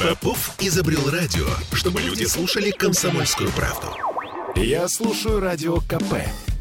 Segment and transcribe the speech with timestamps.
[0.00, 3.86] Попов изобрел радио, чтобы люди слушали комсомольскую правду.
[4.54, 6.16] Я слушаю радио КП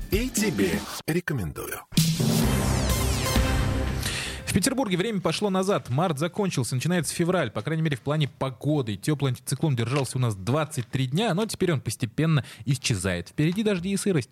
[0.10, 1.82] и тебе рекомендую.
[4.46, 5.90] В Петербурге время пошло назад.
[5.90, 7.52] Март закончился, начинается февраль.
[7.52, 8.95] По крайней мере, в плане погоды.
[8.95, 13.27] Теплый антициклон держался у нас 23 дня, но теперь он постепенно исчезает.
[13.27, 14.29] Впереди дожди и сырость.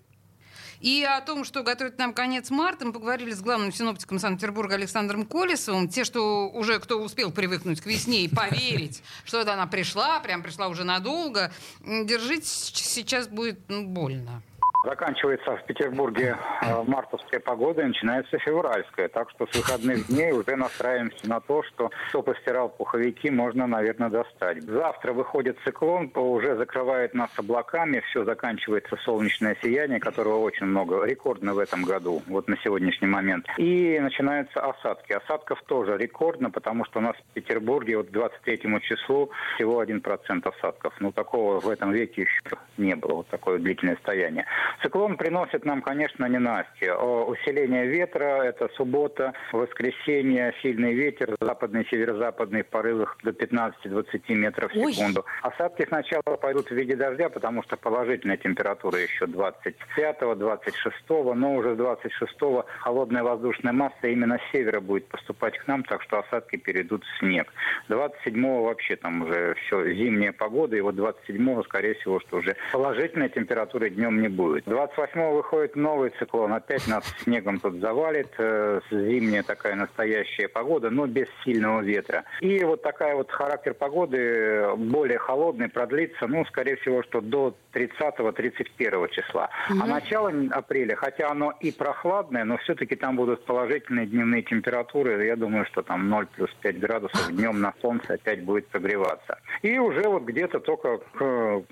[0.80, 5.26] И о том, что готовит нам конец марта, мы поговорили с главным синоптиком Санкт-Петербурга Александром
[5.26, 5.88] Колесовым.
[5.88, 10.44] Те, что уже кто успел привыкнуть к весне и поверить, что это она пришла, прям
[10.44, 14.42] пришла уже надолго, держите, сейчас будет больно.
[14.84, 19.08] Заканчивается в Петербурге э, мартовская погода и начинается февральская.
[19.08, 24.10] Так что с выходных дней уже настраиваемся на то, что кто постирал пуховики, можно, наверное,
[24.10, 24.62] достать.
[24.64, 28.04] Завтра выходит циклон, уже закрывает нас облаками.
[28.10, 33.48] Все заканчивается солнечное сияние, которого очень много, рекордно в этом году, вот на сегодняшний момент.
[33.58, 35.14] И начинаются осадки.
[35.14, 40.54] Осадков тоже рекордно, потому что у нас в Петербурге вот к 23 числу всего 1%
[40.58, 40.94] осадков.
[41.00, 44.46] Ну, такого в этом веке еще не было, вот такое длительное стояние.
[44.82, 46.96] Циклон приносит нам, конечно, ненастье.
[46.96, 54.74] Усиление ветра– это суббота, воскресенье, сильный ветер, западный, северо-западный в порывах до 15-20 метров в
[54.74, 55.26] секунду.
[55.26, 55.52] Ой.
[55.52, 61.78] Осадки сначала пойдут в виде дождя, потому что положительная температура еще 25-26, но уже с
[61.78, 62.34] 26
[62.80, 67.20] холодная воздушная масса именно с севера будет поступать к нам, так что осадки перейдут в
[67.20, 67.52] снег.
[67.90, 73.30] 27 вообще там уже все зимняя погода, и вот 27 скорее всего, что уже положительной
[73.30, 74.63] температуры днем не будет.
[74.66, 76.54] 28-го выходит новый циклон.
[76.54, 78.30] Опять нас снегом тут завалит.
[78.38, 82.24] Э, зимняя такая настоящая погода, но без сильного ветра.
[82.40, 89.10] И вот такая вот характер погоды более холодный продлится, ну, скорее всего, что до 30-31
[89.12, 89.50] числа.
[89.70, 89.80] Mm-hmm.
[89.82, 95.26] А начало апреля, хотя оно и прохладное, но все-таки там будут положительные дневные температуры.
[95.26, 99.40] Я думаю, что там 0 плюс 5 градусов днем на солнце опять будет прогреваться.
[99.62, 101.64] И уже вот где-то только к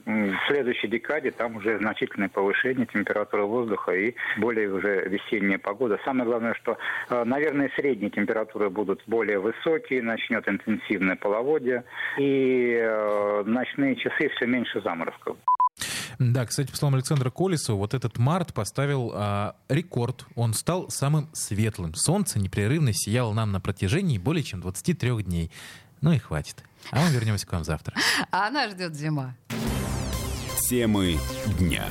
[0.48, 6.00] следующей декаде там уже значительное повышение снижение температуры воздуха и более уже весенняя погода.
[6.06, 6.78] Самое главное, что,
[7.10, 11.84] э, наверное, средние температуры будут более высокие, начнет интенсивное половодье,
[12.18, 15.38] и э, ночные часы все меньше заморозков.
[16.20, 20.26] Да, кстати, по словам Александра Колесова, вот этот март поставил а, рекорд.
[20.36, 21.96] Он стал самым светлым.
[21.96, 25.52] Солнце непрерывно сияло нам на протяжении более чем 23 дней.
[26.02, 26.64] Ну и хватит.
[26.92, 27.96] А мы вернемся к вам завтра.
[28.32, 29.34] А она ждет зима.
[30.72, 31.20] Темы
[31.60, 31.84] дня.